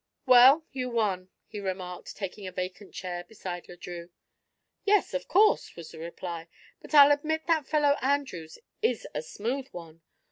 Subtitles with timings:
[0.25, 4.09] "Well, you won," he remarked, taking a vacant chair beside Le Drieux.
[4.83, 6.47] "Yes, of course," was the reply;
[6.81, 10.01] "but I'll admit that fellow Andrews is a smooth one.